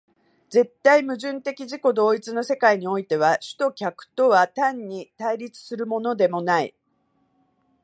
[0.49, 6.73] 絶対矛盾的自己同一の世界においては、主と客とは単に対立するのでもない。